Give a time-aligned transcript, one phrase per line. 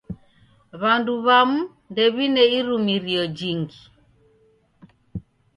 [0.81, 1.59] W'andu w'amu
[1.91, 3.81] ndew'ine irumirio jhingi.